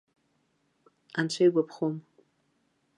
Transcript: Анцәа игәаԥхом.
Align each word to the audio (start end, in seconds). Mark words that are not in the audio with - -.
Анцәа 1.19 1.43
игәаԥхом. 1.47 1.95